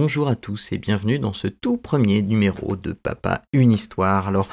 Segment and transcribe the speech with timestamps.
[0.00, 4.28] bonjour à tous et bienvenue dans ce tout premier numéro de Papa Une Histoire.
[4.28, 4.48] Alors,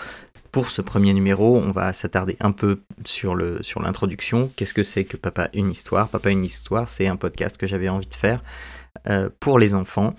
[0.51, 4.49] pour ce premier numéro, on va s'attarder un peu sur l'introduction.
[4.55, 6.09] Qu'est-ce que c'est que Papa Une Histoire?
[6.09, 8.43] Papa Une Histoire, c'est un podcast que j'avais envie de faire
[9.07, 10.15] euh, pour les enfants,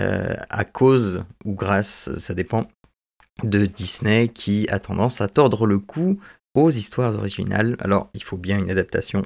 [0.00, 2.66] euh, à cause ou grâce, ça dépend,
[3.44, 6.18] de Disney qui a tendance à tordre le cou
[6.54, 7.76] aux histoires originales.
[7.78, 9.24] Alors, il faut bien une adaptation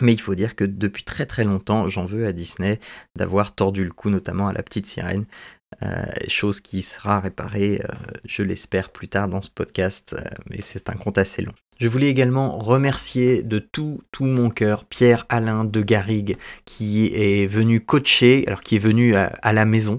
[0.00, 2.80] mais il faut dire que depuis très très longtemps, j'en veux à Disney
[3.16, 5.26] d'avoir tordu le cou, notamment à la petite sirène,
[6.28, 10.88] chose qui sera réparée, euh, je l'espère, plus tard dans ce podcast, euh, mais c'est
[10.88, 11.52] un compte assez long.
[11.80, 17.80] Je voulais également remercier de tout, tout mon cœur Pierre-Alain de Garrigue qui est venu
[17.80, 19.98] coacher, alors qui est venu à, la maison,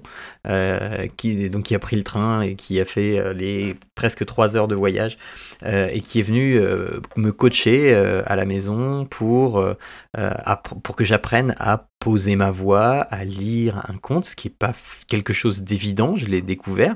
[1.17, 4.69] qui, donc qui a pris le train et qui a fait les presque trois heures
[4.69, 5.17] de voyage
[5.65, 6.57] et qui est venu
[7.17, 9.61] me coacher à la maison pour,
[10.81, 14.73] pour que j'apprenne à poser ma voix, à lire un conte, ce qui n'est pas
[15.07, 16.93] quelque chose d'évident, je l'ai découvert.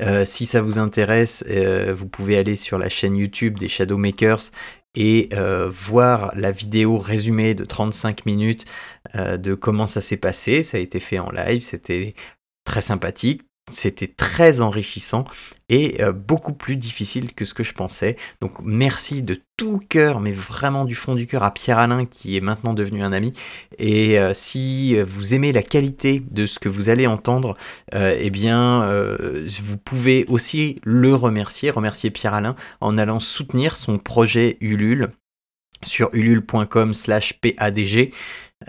[0.00, 4.50] Euh, si ça vous intéresse, euh, vous pouvez aller sur la chaîne YouTube des Shadowmakers
[4.96, 8.64] et euh, voir la vidéo résumée de 35 minutes
[9.14, 10.64] de comment ça s'est passé.
[10.64, 12.16] Ça a été fait en live, c'était
[12.64, 15.24] très sympathique, c'était très enrichissant
[15.68, 18.16] et euh, beaucoup plus difficile que ce que je pensais.
[18.40, 22.40] Donc merci de tout cœur, mais vraiment du fond du cœur à Pierre-Alain qui est
[22.40, 23.32] maintenant devenu un ami.
[23.78, 27.56] Et euh, si vous aimez la qualité de ce que vous allez entendre,
[27.94, 28.48] euh, eh bien
[29.62, 35.10] vous pouvez aussi le remercier, remercier Pierre-Alain en allant soutenir son projet Ulule
[35.84, 38.10] sur ulule.com slash padg.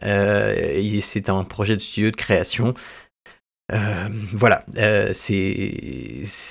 [0.02, 2.73] c'est un projet de studio de création
[3.72, 5.72] euh, voilà, euh, c'est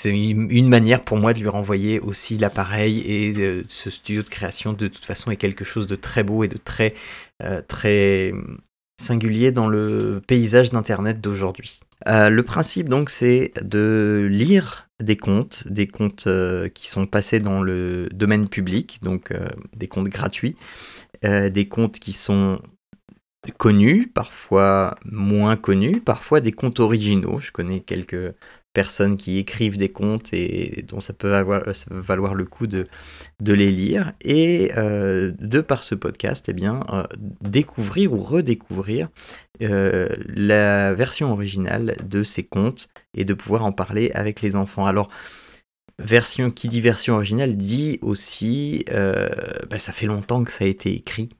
[0.04, 4.88] une manière pour moi de lui renvoyer aussi l'appareil et ce studio de création de
[4.88, 6.94] toute façon est quelque chose de très beau et de très
[7.42, 8.32] euh, très
[9.00, 11.80] singulier dans le paysage d'internet d'aujourd'hui.
[12.06, 16.28] le principe donc c'est de lire des contes, des contes
[16.74, 19.32] qui sont passés dans le domaine public, donc
[19.76, 20.56] des contes gratuits,
[21.22, 22.60] des contes qui sont
[23.56, 27.38] connus, parfois moins connus, parfois des contes originaux.
[27.38, 28.34] Je connais quelques
[28.72, 31.32] personnes qui écrivent des contes et dont ça peut,
[31.90, 32.86] valoir le coup de,
[33.40, 34.12] les lire.
[34.20, 37.04] Et euh, de par ce podcast, eh bien, euh,
[37.40, 39.08] découvrir ou redécouvrir
[39.62, 44.86] euh, la version originale de ces contes et de pouvoir en parler avec les enfants.
[44.86, 45.08] Alors,
[46.54, 51.30] qui dit version originale dit aussi, bah, ça fait longtemps que ça a été écrit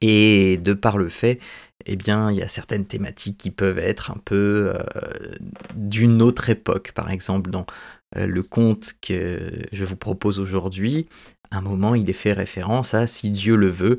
[0.00, 1.40] et de par le fait,
[1.86, 5.34] eh bien, il y a certaines thématiques qui peuvent être un peu euh,
[5.74, 6.92] d'une autre époque.
[6.92, 7.66] Par exemple, dans
[8.16, 11.08] euh, le conte que je vous propose aujourd'hui,
[11.50, 13.98] à un moment, il est fait référence à si Dieu le veut,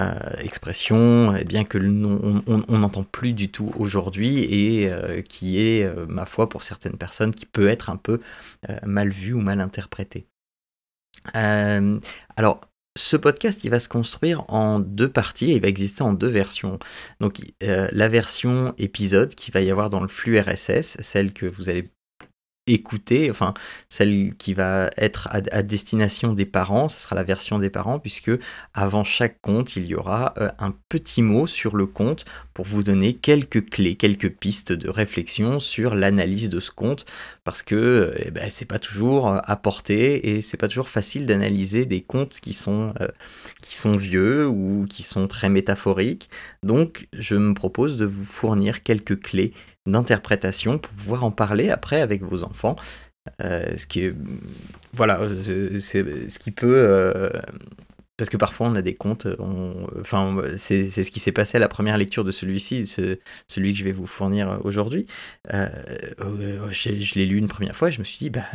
[0.00, 4.90] euh, expression eh bien que on n'entend plus du tout aujourd'hui et
[5.28, 8.20] qui est, ma foi, pour certaines personnes, qui peut être un peu
[8.84, 10.26] mal vue ou mal interprétée.
[11.34, 12.60] alors,
[12.96, 16.78] ce podcast, il va se construire en deux parties il va exister en deux versions.
[17.20, 21.46] Donc euh, la version épisode qui va y avoir dans le flux RSS, celle que
[21.46, 21.90] vous allez
[22.66, 23.54] écouter, enfin
[23.88, 28.30] celle qui va être à, destination des parents, ce sera la version des parents, puisque
[28.72, 32.24] avant chaque compte, il y aura euh, un petit mot sur le compte
[32.54, 37.04] pour vous donner quelques clés, quelques pistes de réflexion sur l'analyse de ce compte,
[37.44, 41.84] parce que eh ben, c'est pas toujours euh, apporté et c'est pas toujours facile d'analyser
[41.84, 43.08] des comptes qui sont, euh,
[43.62, 46.30] qui sont vieux ou qui sont très métaphoriques.
[46.62, 49.52] Donc je me propose de vous fournir quelques clés
[49.86, 52.76] d'interprétation pour pouvoir en parler après avec vos enfants.
[53.40, 54.14] Euh, ce qui est
[54.92, 55.20] voilà
[55.78, 57.30] c'est ce qui peut euh,
[58.16, 59.28] parce que parfois on a des comptes
[60.00, 62.84] enfin c'est ce qui s'est passé à la première lecture de celui-ci
[63.46, 65.06] celui que je vais vous fournir aujourd'hui
[65.54, 65.68] euh,
[66.18, 68.46] je l'ai lu une première fois et je me suis dit bah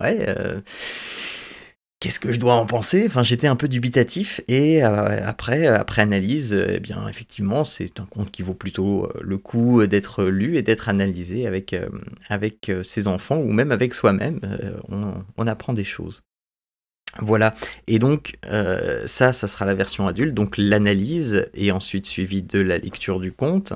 [0.00, 0.32] ouais
[2.00, 3.04] qu'est-ce que je dois en penser?
[3.06, 8.00] Enfin, j'étais un peu dubitatif et euh, après, après analyse, euh, eh bien, effectivement, c'est
[8.00, 11.74] un conte qui vaut plutôt euh, le coup d'être lu et d'être analysé avec,
[12.28, 14.40] avec ses enfants ou même avec soi-même.
[14.88, 16.22] On, on, apprend des choses.
[17.20, 17.54] Voilà,
[17.86, 18.38] et donc
[19.06, 23.32] ça, ça sera la version adulte, donc l'analyse et ensuite suivi de la lecture du
[23.32, 23.72] conte.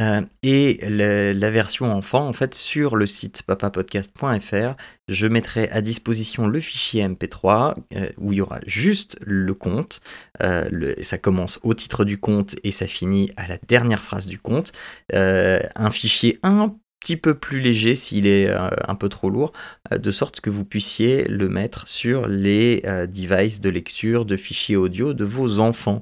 [0.00, 4.74] Euh, et la version enfant, en fait, sur le site papapodcast.fr,
[5.08, 10.00] je mettrai à disposition le fichier MP3 euh, où il y aura juste le compte.
[10.42, 14.38] Euh, ça commence au titre du compte et ça finit à la dernière phrase du
[14.38, 14.72] compte.
[15.12, 19.52] un fichier un petit peu plus léger s'il est un peu trop lourd,
[19.90, 25.12] de sorte que vous puissiez le mettre sur les devices de lecture de fichiers audio
[25.12, 26.00] de vos enfants.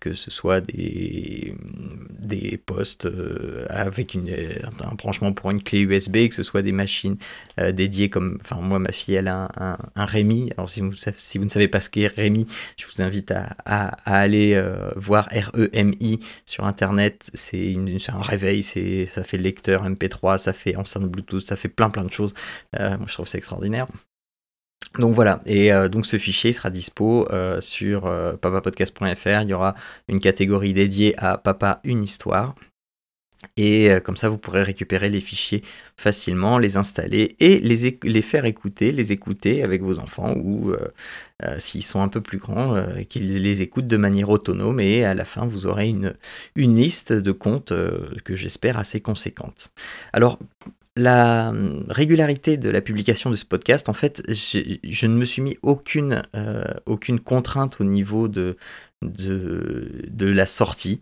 [0.00, 1.54] Que ce soit des,
[2.18, 3.08] des postes
[3.68, 4.30] avec une,
[4.80, 7.16] un branchement pour une clé USB, que ce soit des machines
[7.58, 11.38] dédiées comme, enfin moi ma fille elle a un, un, Rémi, alors si vous, si
[11.38, 12.46] vous ne savez pas ce qu'est Rémi,
[12.78, 14.60] je vous invite à, à, aller
[14.96, 17.76] voir R-E-M-I sur internet, c'est
[18.08, 22.12] un réveil, ça fait lecteur MP3, ça fait enceinte Bluetooth, ça fait plein plein de
[22.12, 22.34] choses,
[22.72, 23.86] moi je trouve ça extraordinaire.
[24.98, 29.42] Donc voilà, et euh, donc ce fichier sera dispo euh, sur euh, papapodcast.fr.
[29.42, 29.74] Il y aura
[30.08, 32.54] une catégorie dédiée à Papa une histoire.
[33.56, 35.62] Et comme ça, vous pourrez récupérer les fichiers
[35.96, 40.74] facilement, les installer et les, faire écouter, les écouter avec vos enfants ou
[41.58, 44.80] s'ils sont un peu plus grands, qu'ils les écoutent de manière autonome.
[44.80, 46.14] Et à la fin, vous aurez une,
[46.56, 47.74] une liste de comptes
[48.24, 49.70] que j'espère assez conséquente.
[50.12, 50.38] Alors,
[50.96, 55.42] la hum, régularité de la publication de ce podcast, en fait, je, ne me suis
[55.42, 56.64] mis aucune, euh,
[57.24, 58.56] contrainte au niveau de,
[59.02, 61.00] la sortie.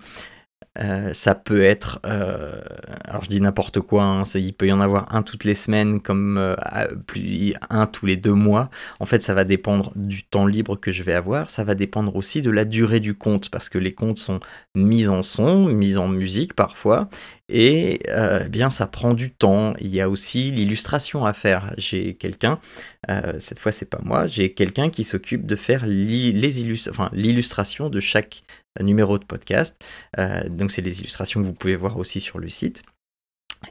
[0.81, 2.61] Euh, ça peut être, euh,
[3.05, 6.01] alors je dis n'importe quoi, hein, il peut y en avoir un toutes les semaines
[6.01, 6.57] comme euh,
[7.07, 8.71] plus, un tous les deux mois.
[8.99, 11.49] En fait, ça va dépendre du temps libre que je vais avoir.
[11.49, 14.41] Ça va dépendre aussi de la durée du compte parce que les comptes sont
[14.75, 17.09] mis en son, mis en musique parfois,
[17.49, 19.75] et eh bien ça prend du temps.
[19.81, 21.73] Il y a aussi l'illustration à faire.
[21.79, 22.59] J'ai quelqu'un,
[23.39, 28.45] cette fois c'est pas moi, j'ai quelqu'un qui s'occupe de faire l'illustration de chaque
[28.83, 29.83] numéro de podcast.
[30.19, 32.83] Euh, donc c'est les illustrations que vous pouvez voir aussi sur le site.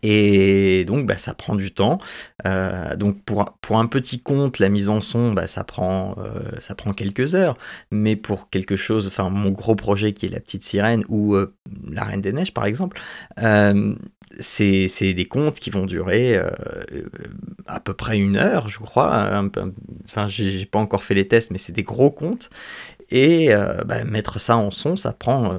[0.01, 2.00] Et donc bah, ça prend du temps.
[2.45, 6.75] Euh, donc pour, un petit compte, la mise en son, bah, ça, prend, euh, ça
[6.75, 7.57] prend quelques heures.
[7.92, 11.36] Mais pour quelque chose, enfin mon gros projet qui est La Petite Sirène ou
[11.90, 13.00] La Reine des Neiges par exemple,
[14.40, 16.42] c'est des comptes qui vont durer
[17.68, 19.44] à peu près une heure, je crois.
[20.06, 22.50] Enfin, j'ai pas encore fait les tests, mais c'est des gros comptes.
[23.13, 25.57] Et euh, bah, mettre ça en son, ça prend euh,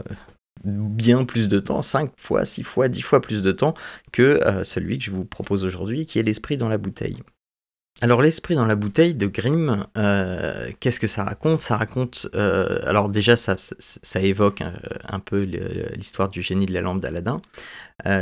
[0.64, 3.74] bien plus de temps, 5 fois, 6 fois, 10 fois plus de temps
[4.12, 7.22] que euh, celui que je vous propose aujourd'hui, qui est l'esprit dans la bouteille.
[8.00, 9.86] Alors l'esprit dans la bouteille de Grimm,
[10.80, 11.62] qu'est-ce que ça raconte?
[11.62, 13.56] Ça raconte, alors déjà ça,
[14.20, 15.42] évoque un, peu
[15.94, 17.40] l'histoire du génie de la lampe d'Aladin.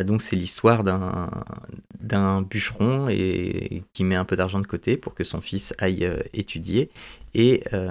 [0.05, 5.25] Donc c'est l'histoire d'un bûcheron et, qui met un peu d'argent de côté pour que
[5.25, 6.91] son fils aille étudier
[7.35, 7.91] et, euh,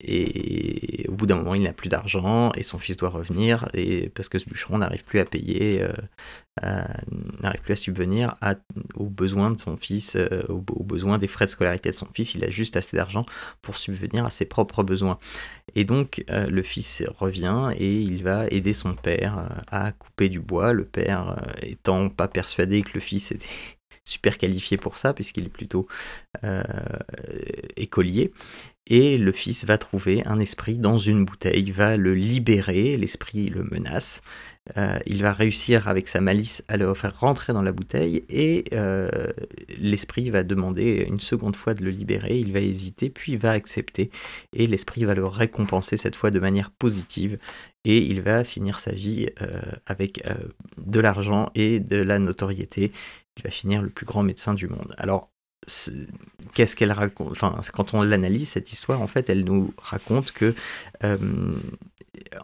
[0.00, 4.08] et au bout d'un moment, il n'a plus d'argent et son fils doit revenir et
[4.08, 5.82] parce que ce bûcheron n'arrive plus à payer,
[6.62, 6.84] euh,
[7.42, 8.36] n'arrive plus à subvenir
[8.96, 12.34] aux besoins de son fils, euh, aux, besoins des frais de scolarité de son fils.
[12.34, 13.26] Il a juste assez d'argent
[13.60, 15.18] pour subvenir à ses propres besoins.
[15.74, 20.69] Et donc, le fils revient et il va aider son père à couper du bois.
[20.72, 23.46] Le père étant pas persuadé que le fils était
[24.04, 25.86] super qualifié pour ça, puisqu'il est plutôt
[26.44, 26.62] euh,
[27.76, 28.32] écolier.
[28.86, 33.62] Et le fils va trouver un esprit dans une bouteille, va le libérer, l'esprit le
[33.62, 34.22] menace.
[34.76, 38.64] Euh, il va réussir avec sa malice à le faire rentrer dans la bouteille et
[38.72, 39.08] euh,
[39.78, 44.10] l'esprit va demander une seconde fois de le libérer, il va hésiter, puis va accepter
[44.52, 47.38] et l'esprit va le récompenser cette fois de manière positive
[47.84, 49.28] et il va finir sa vie
[49.86, 50.22] avec
[50.76, 52.92] de l'argent et de la notoriété.
[53.38, 54.94] Il va finir le plus grand médecin du monde.
[54.98, 55.30] Alors,
[56.54, 57.38] qu'est-ce qu'elle raconte?
[57.72, 60.54] Quand on l'analyse, cette histoire, en fait, elle nous raconte que,
[61.04, 61.18] euh,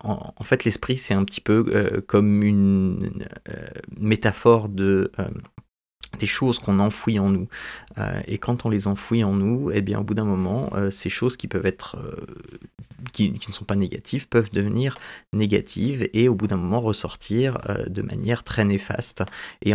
[0.03, 3.67] en, fait, l'esprit, c'est un petit peu euh, comme une euh,
[3.99, 5.11] métaphore de
[6.19, 7.49] des choses qu'on enfouit en nous.
[7.99, 10.91] Euh, et quand on les enfouit en nous, eh bien, au bout d'un moment, euh,
[10.91, 12.27] ces choses qui peuvent être, euh,
[13.13, 14.97] qui, ne sont pas négatives, peuvent devenir
[15.33, 19.23] négatives et au bout d'un moment ressortir de manière très néfaste.
[19.63, 19.73] Et,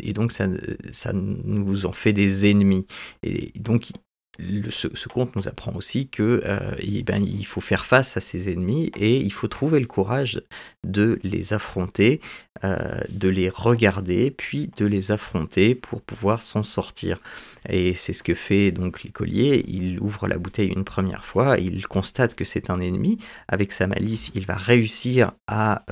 [0.00, 0.46] et, donc, ça,
[0.92, 2.86] ça nous en fait des ennemis.
[3.22, 3.90] Et donc,
[4.38, 6.42] ce, conte nous apprend aussi que
[6.78, 10.42] eh ben, il faut faire face à ses ennemis et il faut trouver le courage
[10.84, 12.20] de les affronter,
[12.62, 17.20] de les regarder, puis de les affronter pour pouvoir s'en sortir.
[17.68, 19.64] Et c'est ce que fait donc l'écolier.
[19.68, 23.18] Il ouvre la bouteille une première fois, il constate que c'est un ennemi.
[23.48, 25.84] Avec sa malice, il va réussir à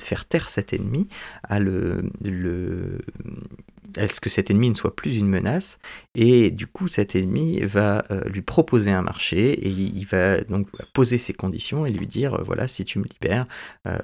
[0.00, 1.06] faire taire cet ennemi,
[1.44, 2.02] à le
[3.96, 5.78] est-ce que cet ennemi ne soit plus une menace
[6.14, 10.68] Et du coup, cet ennemi va euh, lui proposer un marché et il va donc
[10.92, 13.46] poser ses conditions et lui dire euh, voilà, si tu me libères,
[13.86, 13.98] euh,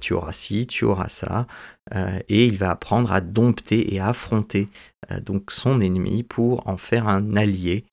[0.00, 1.46] tu auras ci, tu auras ça.
[2.28, 4.68] et il va apprendre à dompter et à affronter
[5.24, 7.86] donc son ennemi pour en faire un allié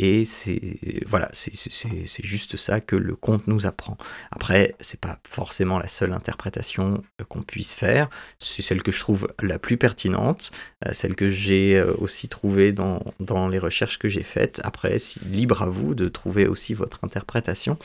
[0.00, 3.98] Et c'est voilà, c'est juste ça que le conte nous apprend.
[4.30, 8.08] Après, c'est pas forcément la seule interprétation qu'on puisse faire.
[8.38, 10.52] C'est celle que je trouve la plus pertinente,
[10.86, 14.60] euh, celle que j'ai euh, aussi trouvée dans, dans les recherches que j'ai faites.
[14.62, 17.76] Après, libre à vous de trouver aussi votre interprétation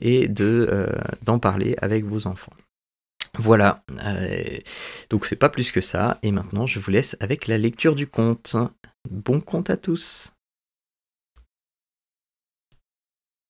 [0.00, 0.88] et de euh,
[1.22, 2.52] d'en parler avec vos enfants.
[3.38, 3.84] Voilà,
[5.08, 8.08] donc c'est pas plus que ça, et maintenant je vous laisse avec la lecture du
[8.08, 8.56] conte.
[9.08, 10.34] Bon conte à tous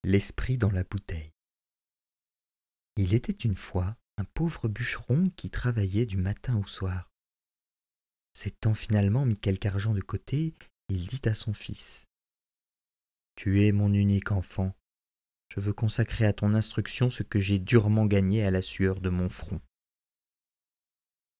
[0.03, 1.35] L'esprit dans la bouteille.
[2.97, 7.11] Il était une fois un pauvre bûcheron qui travaillait du matin au soir.
[8.33, 10.55] S'étant finalement mis quelque argent de côté,
[10.89, 12.07] il dit à son fils
[13.35, 14.75] Tu es mon unique enfant.
[15.55, 19.11] Je veux consacrer à ton instruction ce que j'ai durement gagné à la sueur de
[19.11, 19.61] mon front.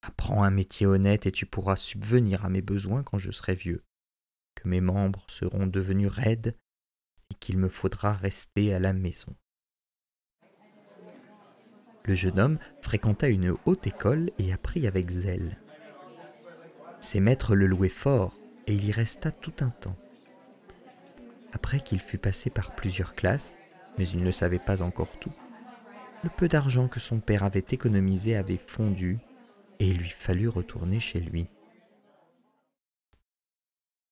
[0.03, 3.83] Apprends un métier honnête et tu pourras subvenir à mes besoins quand je serai vieux,
[4.55, 6.55] que mes membres seront devenus raides
[7.41, 9.35] qu'il me faudra rester à la maison.
[12.05, 15.59] Le jeune homme fréquenta une haute école et apprit avec zèle.
[17.01, 19.97] Ses maîtres le louaient fort et il y resta tout un temps.
[21.53, 23.53] Après qu'il fut passé par plusieurs classes,
[23.99, 25.33] mais il ne savait pas encore tout,
[26.23, 29.19] le peu d'argent que son père avait économisé avait fondu
[29.79, 31.49] et il lui fallut retourner chez lui.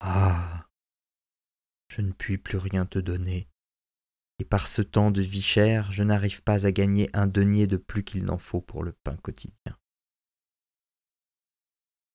[0.00, 0.47] Ah
[1.88, 3.49] je ne puis plus rien te donner.
[4.38, 7.76] Et par ce temps de vie chère, je n'arrive pas à gagner un denier de
[7.76, 9.76] plus qu'il n'en faut pour le pain quotidien.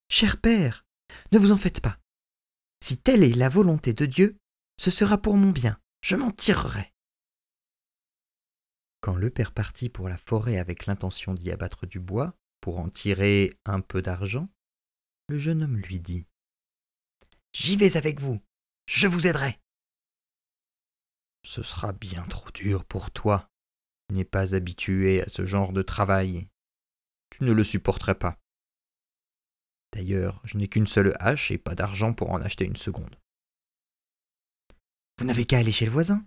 [0.10, 0.86] Cher père,
[1.32, 2.00] ne vous en faites pas.
[2.82, 4.38] Si telle est la volonté de Dieu,
[4.77, 6.94] ce sera pour mon bien, je m'en tirerai.
[9.01, 12.88] Quand le père partit pour la forêt avec l'intention d'y abattre du bois, pour en
[12.88, 14.48] tirer un peu d'argent,
[15.27, 16.25] le jeune homme lui dit
[17.53, 18.39] J'y vais avec vous,
[18.86, 19.60] je vous aiderai.
[21.43, 23.50] Ce sera bien trop dur pour toi.
[24.07, 26.47] Tu n'es pas habitué à ce genre de travail.
[27.29, 28.39] Tu ne le supporterais pas.
[29.93, 33.19] D'ailleurs, je n'ai qu'une seule hache et pas d'argent pour en acheter une seconde.
[35.19, 36.25] Vous n'avez qu'à aller chez le voisin.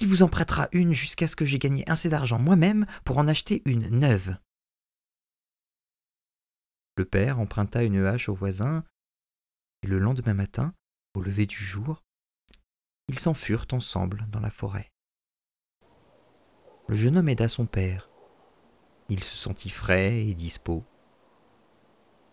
[0.00, 3.28] Il vous en prêtera une jusqu'à ce que j'ai gagné assez d'argent moi-même pour en
[3.28, 4.36] acheter une neuve.
[6.96, 8.84] Le père emprunta une hache au voisin,
[9.82, 10.74] et le lendemain matin,
[11.14, 12.02] au lever du jour,
[13.08, 14.90] ils s'en furent ensemble dans la forêt.
[16.88, 18.10] Le jeune homme aida son père.
[19.08, 20.84] Il se sentit frais et dispos.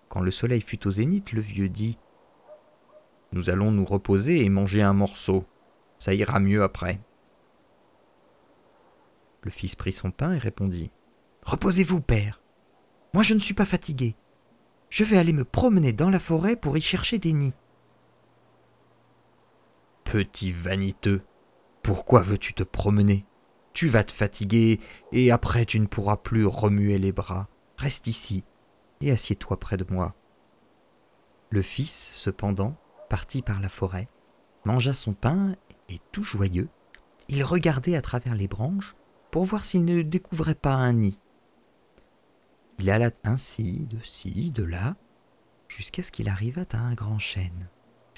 [0.08, 1.98] Quand le soleil fut au zénith, le vieux dit
[3.32, 5.46] Nous allons nous reposer et manger un morceau.
[5.98, 7.00] Ça ira mieux après.
[9.42, 10.92] Le fils prit son pain et répondit
[11.46, 12.42] Reposez-vous, père.
[13.14, 14.16] Moi je ne suis pas fatigué.
[14.90, 17.54] Je vais aller me promener dans la forêt pour y chercher des nids.
[20.12, 21.22] Petit vaniteux,
[21.84, 23.28] pourquoi veux-tu te promener?
[23.74, 24.80] Tu vas te fatiguer,
[25.12, 27.48] et après tu ne pourras plus remuer les bras.
[27.78, 28.44] Reste ici,
[29.02, 30.16] et assieds-toi près de moi.
[31.52, 32.76] Le fils, cependant,
[33.08, 34.08] parti par la forêt,
[34.66, 35.56] mangea son pain,
[35.90, 36.70] et tout joyeux,
[37.28, 38.96] il regardait à travers les branches
[39.30, 41.20] pour voir s'il ne découvrait pas un nid.
[42.80, 44.96] Il alla ainsi, de ci, de là,
[45.68, 47.70] jusqu'à ce qu'il arrivât à un grand chêne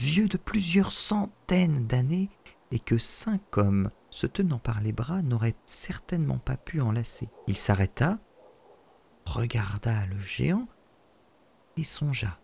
[0.01, 2.29] vieux de plusieurs centaines d'années,
[2.71, 7.29] et que cinq hommes, se tenant par les bras, n'auraient certainement pas pu enlacer.
[7.47, 8.17] Il s'arrêta,
[9.25, 10.67] regarda le géant,
[11.77, 12.39] et songea.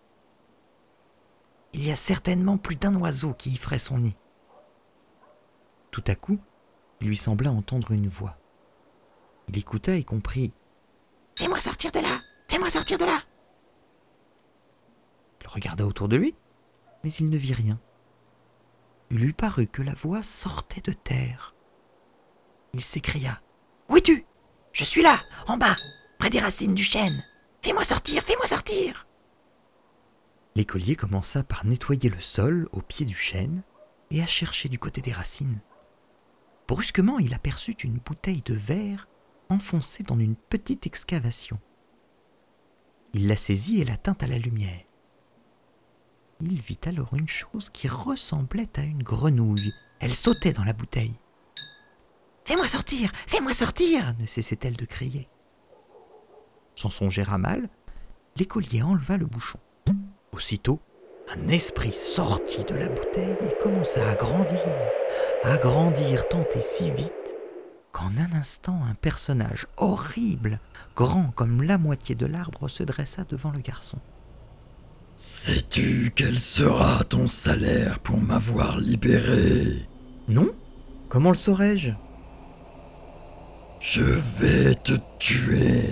[1.74, 4.16] Il y a certainement plus d'un oiseau qui y ferait son nid.
[5.90, 6.40] Tout à coup,
[7.02, 8.38] il lui sembla entendre une voix.
[9.48, 10.54] Il écouta et comprit.
[11.36, 13.20] Fais-moi sortir de là Fais-moi sortir de là
[15.42, 16.36] Il regarda autour de lui
[17.08, 17.80] mais il ne vit rien.
[19.12, 21.56] Il lui parut que la voix sortait de terre.
[22.74, 23.42] Il s'écria.
[23.88, 24.26] Où es-tu?
[24.74, 25.78] Je suis là, en bas,
[26.20, 27.24] près des racines du chêne.
[27.62, 29.08] Fais-moi sortir, fais-moi sortir.
[30.56, 33.64] L'écolier commença par nettoyer le sol au pied du chêne
[34.12, 35.62] et à chercher du côté des racines.
[36.68, 39.08] Brusquement, il aperçut une bouteille de verre
[39.48, 41.58] enfoncée dans une petite excavation.
[43.14, 44.87] Il la saisit et la tint à la lumière
[46.42, 49.74] il vit alors une chose qui ressemblait à une grenouille.
[50.00, 51.20] Elle sautait dans la bouteille.
[52.46, 55.28] Fais-moi sortir Fais-moi sortir ne cessait-elle de crier.
[56.76, 57.70] Sans songer à mal,
[58.36, 59.60] l'écolier enleva le bouchon.
[60.32, 60.80] Aussitôt,
[61.36, 64.62] un esprit sortit de la bouteille et commença à grandir,
[65.44, 67.14] à grandir tant et si vite
[67.92, 70.60] qu'en un instant un personnage horrible,
[70.96, 73.98] grand comme la moitié de l'arbre, se dressa devant le garçon.
[75.20, 79.88] Sais-tu quel sera ton salaire pour m'avoir libéré?
[80.28, 80.52] Non
[81.10, 81.90] Comment le saurais-je?
[83.80, 85.90] Je vais te tuer.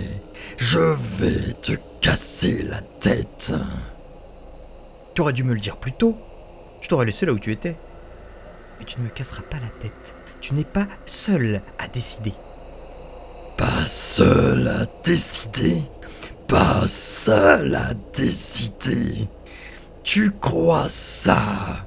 [0.58, 3.52] Je vais te casser la tête.
[5.16, 6.16] Tu aurais dû me le dire plus tôt.
[6.80, 7.74] Je t'aurais laissé là où tu étais.
[8.78, 10.14] Mais tu ne me casseras pas la tête.
[10.40, 12.32] Tu n'es pas seul à décider.
[13.56, 15.82] Pas seul à décider?
[16.48, 19.28] Pas seul à décider.
[20.04, 21.86] Tu crois ça?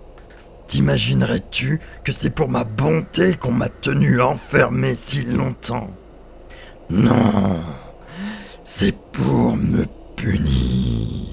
[0.67, 5.89] T'imaginerais-tu que c'est pour ma bonté qu'on m'a tenu enfermé si longtemps?
[6.89, 7.61] Non,
[8.63, 9.85] c'est pour me
[10.15, 11.27] punir.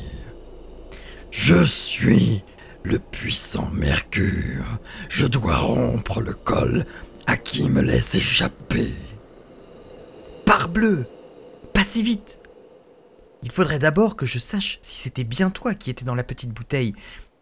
[1.30, 2.44] Je suis
[2.82, 4.78] le puissant Mercure.
[5.08, 6.86] Je dois rompre le col
[7.26, 8.92] à qui me laisse échapper.
[10.44, 11.06] Parbleu
[11.74, 12.38] Pas si vite
[13.42, 16.52] Il faudrait d'abord que je sache si c'était bien toi qui étais dans la petite
[16.52, 16.94] bouteille,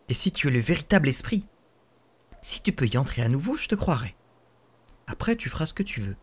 [0.08, 1.46] et si tu es le véritable esprit.
[2.42, 4.14] Si tu peux y entrer à nouveau, je te croirai.
[5.06, 6.16] Après, tu feras ce que tu veux.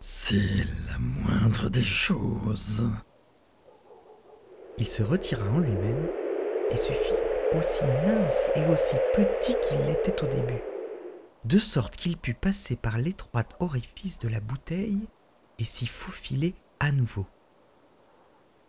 [0.00, 2.88] C'est la moindre des choses.
[4.78, 6.08] Il se retira en lui-même
[6.70, 10.60] et se fit aussi mince et aussi petit qu'il l'était au début,
[11.44, 15.08] de sorte qu'il put passer par l'étroit orifice de la bouteille
[15.58, 17.26] et s'y faufiler à nouveau.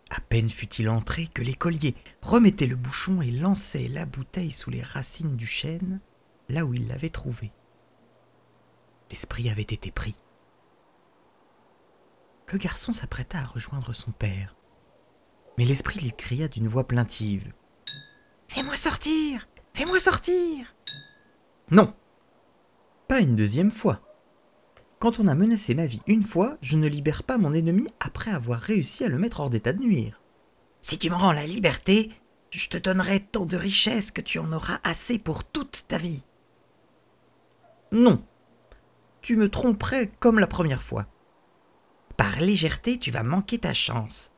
[0.10, 4.82] À peine fut-il entré que l'écolier remettait le bouchon et lançait la bouteille sous les
[4.82, 6.00] racines du chêne,
[6.50, 7.52] là où il l'avait trouvée.
[9.10, 10.16] L'esprit avait été pris.
[12.52, 14.56] Le garçon s'apprêta à rejoindre son père.
[15.58, 17.52] Mais l'esprit lui cria d'une voix plaintive.
[18.48, 20.76] Fais-moi sortir Fais-moi sortir
[21.70, 21.94] Non
[23.08, 24.02] Pas une deuxième fois.
[25.00, 28.32] Quand on a menacé ma vie une fois, je ne libère pas mon ennemi après
[28.32, 30.22] avoir réussi à le mettre hors d'état de nuire.
[30.82, 32.12] Si tu me rends la liberté,
[32.50, 36.24] je te donnerai tant de richesses que tu en auras assez pour toute ta vie.
[37.92, 38.24] Non.
[39.22, 41.06] Tu me tromperais comme la première fois.
[42.16, 44.34] Par légèreté, tu vas manquer ta chance.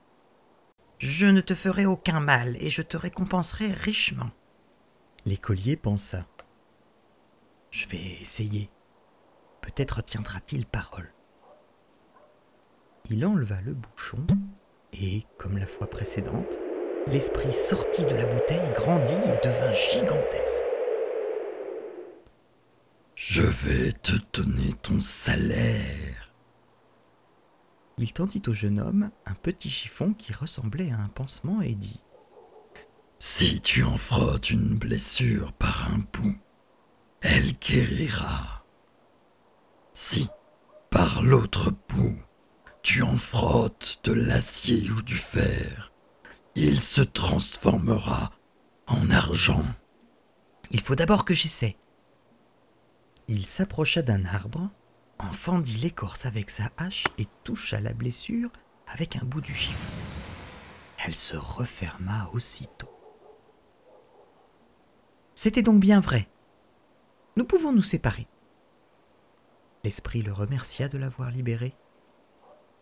[0.98, 4.32] Je ne te ferai aucun mal et je te récompenserai richement.
[5.26, 6.26] L'écolier pensa.
[7.72, 8.70] Je vais essayer.
[9.76, 11.14] Peut-être tiendra-t-il parole.
[13.12, 14.26] Il enleva le bouchon
[14.94, 16.58] et, comme la fois précédente,
[17.06, 20.66] l'esprit sortit de la bouteille, grandit et devint gigantesque.
[23.14, 26.34] Je vais te donner ton salaire.
[28.00, 32.02] Il tendit au jeune homme un petit chiffon qui ressemblait à un pansement et dit
[33.20, 36.40] Si tu en frottes une blessure par un bout,
[37.22, 38.59] elle guérira.
[40.02, 40.30] Si,
[40.92, 42.18] par l'autre bout,
[42.84, 45.92] tu en frottes de l'acier ou du fer,
[46.56, 48.32] il se transformera
[48.88, 49.66] en argent.
[50.72, 51.76] Il faut d'abord que j'essaie.
[53.28, 54.70] Il s'approcha d'un arbre,
[55.18, 58.52] en fendit l'écorce avec sa hache et toucha la blessure
[58.88, 59.98] avec un bout du chiffon.
[61.06, 62.96] Elle se referma aussitôt.
[65.36, 66.30] C'était donc bien vrai.
[67.36, 68.30] Nous pouvons nous séparer.
[69.84, 71.74] L'esprit le remercia de l'avoir libéré.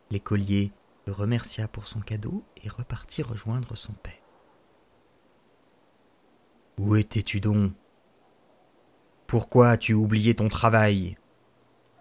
[0.09, 0.71] L'écolier
[1.05, 4.13] le remercia pour son cadeau et repartit rejoindre son père.
[6.77, 7.73] Où étais-tu donc?
[9.25, 11.17] Pourquoi as-tu oublié ton travail?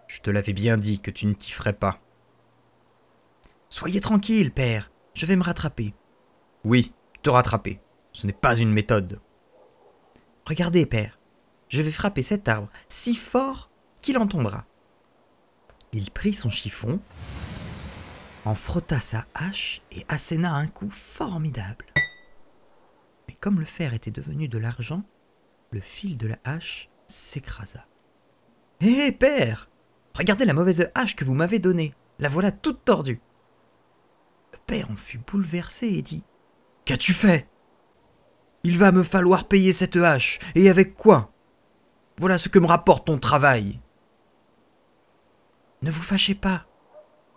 [0.07, 1.99] Je te l'avais bien dit que tu ne t'y ferais pas.
[3.69, 5.93] Soyez tranquille, père, je vais me rattraper.
[6.63, 7.81] Oui, te rattraper.
[8.13, 9.19] Ce n'est pas une méthode.
[10.45, 11.19] Regardez, père,
[11.67, 13.69] je vais frapper cet arbre si fort
[14.01, 14.65] qu'il en tombera.
[15.93, 16.99] Il prit son chiffon,
[18.45, 21.85] en frotta sa hache et asséna un coup formidable.
[23.27, 25.03] Mais comme le fer était devenu de l'argent,
[25.71, 27.85] le fil de la hache s'écrasa.
[28.81, 29.69] Hé, père
[30.13, 31.93] Regardez la mauvaise hache que vous m'avez donnée.
[32.19, 33.21] La voilà toute tordue.
[34.51, 36.23] Le père en fut bouleversé et dit
[36.85, 37.47] Qu'as-tu fait?
[38.63, 40.39] Il va me falloir payer cette hache.
[40.55, 41.31] Et avec quoi?
[42.17, 43.79] Voilà ce que me rapporte ton travail.
[45.81, 46.65] Ne vous fâchez pas.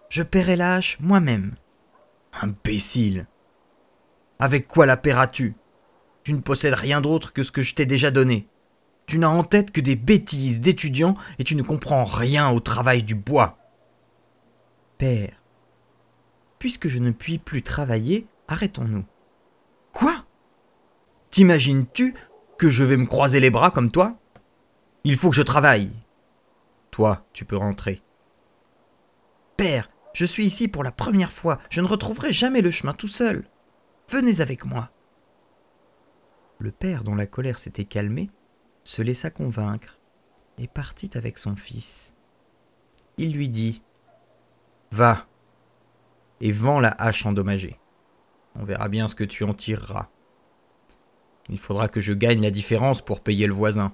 [0.09, 1.57] Je paierai la hache moi-même.
[2.33, 3.27] Imbécile
[4.39, 5.55] Avec quoi la paieras-tu?
[6.25, 8.49] Tu ne possèdes rien d'autre que ce que je t'ai déjà donné.
[9.07, 13.03] Tu n'as en tête que des bêtises d'étudiants et tu ne comprends rien au travail
[13.03, 13.59] du bois.
[14.99, 15.43] Père,
[16.59, 19.05] puisque je ne puis plus travailler, arrêtons-nous.
[19.93, 20.25] Quoi?
[21.31, 22.15] T'imagines-tu
[22.59, 24.17] que je vais me croiser les bras comme toi?
[25.05, 25.91] Il faut que je travaille.
[26.91, 28.03] Toi, tu peux rentrer.
[29.61, 33.09] Père, je suis ici pour la première fois, je ne retrouverai jamais le chemin tout
[33.09, 33.45] seul.
[34.09, 34.91] Venez avec moi.
[36.59, 38.31] Le père, dont la colère s'était calmée,
[38.85, 39.99] se laissa convaincre,
[40.57, 42.17] et partit avec son fils.
[43.19, 43.83] Il lui dit
[44.93, 45.27] Va
[46.41, 47.79] et vends la hache endommagée.
[48.55, 50.09] On verra bien ce que tu en tireras.
[51.51, 53.93] Il faudra que je gagne la différence pour payer le voisin.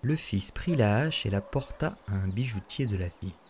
[0.00, 3.45] Le fils prit la hache et la porta à un bijoutier de la ville.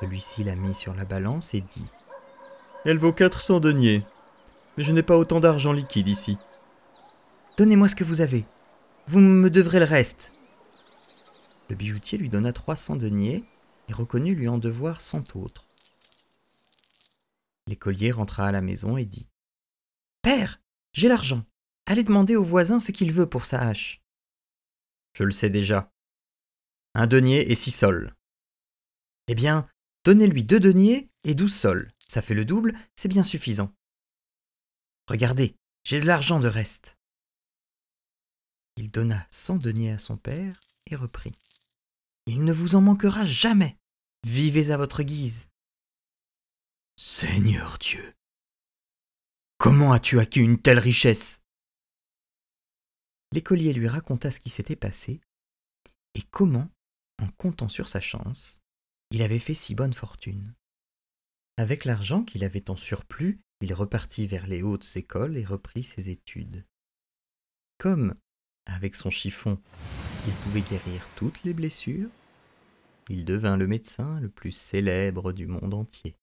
[0.00, 1.86] Celui-ci la mit sur la balance et dit
[2.84, 4.04] Elle vaut quatre cents deniers,
[4.76, 6.38] mais je n'ai pas autant d'argent liquide ici.
[7.56, 8.44] Donnez-moi ce que vous avez.
[9.08, 10.32] Vous me devrez le reste.
[11.68, 13.44] Le bijoutier lui donna trois cents deniers
[13.88, 15.64] et reconnut lui en devoir cent autres.
[17.66, 19.28] L'écolier rentra à la maison et dit
[20.22, 20.60] Père,
[20.92, 21.44] j'ai l'argent.
[21.86, 24.00] Allez demander au voisin ce qu'il veut pour sa hache.
[25.14, 25.90] Je le sais déjà.
[26.94, 28.14] Un denier et six sols.
[29.26, 29.68] Eh bien,
[30.08, 31.92] donnez-lui deux deniers et douze sols.
[31.98, 33.74] Ça fait le double, c'est bien suffisant.
[35.06, 36.96] Regardez, j'ai de l'argent de reste.
[38.78, 41.34] Il donna cent deniers à son père et reprit.
[42.24, 43.76] Il ne vous en manquera jamais.
[44.26, 45.50] Vivez à votre guise.
[46.96, 48.14] Seigneur Dieu,
[49.58, 51.42] comment as-tu acquis une telle richesse?
[53.32, 55.20] L'écolier lui raconta ce qui s'était passé
[56.14, 56.70] et comment,
[57.22, 58.62] en comptant sur sa chance,
[59.10, 60.54] il avait fait si bonne fortune.
[61.56, 66.10] Avec l'argent qu'il avait en surplus, il repartit vers les hautes écoles et reprit ses
[66.10, 66.64] études.
[67.78, 68.14] Comme,
[68.66, 69.56] avec son chiffon,
[70.26, 72.10] il pouvait guérir toutes les blessures,
[73.08, 76.14] il devint le médecin le plus célèbre du monde entier.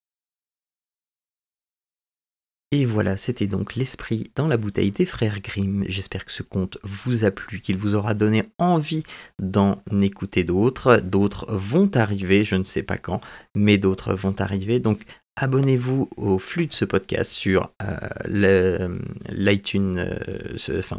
[2.72, 5.86] Et voilà, c'était donc l'esprit dans la bouteille des frères Grimm.
[5.88, 9.04] J'espère que ce conte vous a plu, qu'il vous aura donné envie
[9.40, 10.98] d'en écouter d'autres.
[10.98, 13.22] D'autres vont arriver, je ne sais pas quand,
[13.56, 14.80] mais d'autres vont arriver.
[14.80, 15.04] Donc
[15.36, 17.98] abonnez-vous au flux de ce podcast sur euh,
[18.30, 18.96] euh,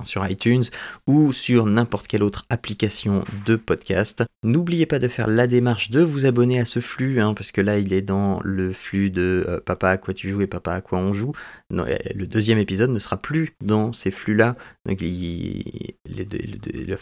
[0.04, 0.64] sur iTunes
[1.06, 4.24] ou sur n'importe quelle autre application de podcast.
[4.42, 7.60] N'oubliez pas de faire la démarche de vous abonner à ce flux, hein, parce que
[7.60, 10.42] là il est dans le flux de euh, Papa à quoi tu joues?
[10.42, 11.32] et Papa à quoi on joue?
[11.70, 14.54] le deuxième épisode ne sera plus dans ces flux-là.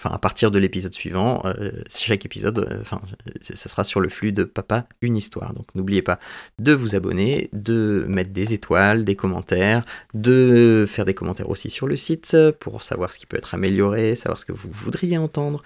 [0.04, 1.42] À partir de l'épisode suivant,
[1.90, 3.00] chaque épisode, enfin,
[3.42, 5.52] ça sera sur le flux de Papa une histoire.
[5.52, 6.18] Donc n'oubliez pas
[6.58, 9.84] de vous abonner de mettre des étoiles, des commentaires,
[10.14, 14.14] de faire des commentaires aussi sur le site pour savoir ce qui peut être amélioré,
[14.14, 15.62] savoir ce que vous voudriez entendre.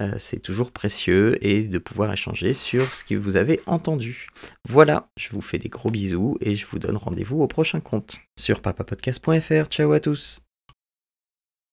[0.00, 4.28] Euh, c'est toujours précieux et de pouvoir échanger sur ce que vous avez entendu.
[4.68, 8.18] Voilà, je vous fais des gros bisous et je vous donne rendez-vous au prochain compte
[8.38, 9.66] sur papapodcast.fr.
[9.68, 10.42] Ciao à tous